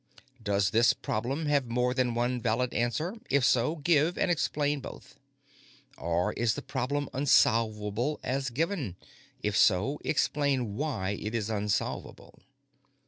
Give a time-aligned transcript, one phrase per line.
[0.41, 3.13] "Does this problem have more than one valid answer?
[3.29, 5.19] If so, give and explain both.
[5.95, 8.95] "Or is the problem unsolvable as given?
[9.43, 12.39] If so, explain why it is unsolvable."